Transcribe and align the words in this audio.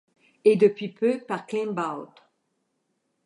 Et 0.45 0.55
depuis 0.55 0.89
peu 0.89 1.19
par 1.19 1.45
climb 1.45 1.77
up. 1.77 2.09